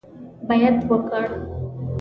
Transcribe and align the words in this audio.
بیعت 0.47 0.77
وکړ. 0.89 1.27